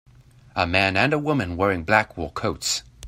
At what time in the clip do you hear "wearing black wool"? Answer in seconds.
1.55-2.31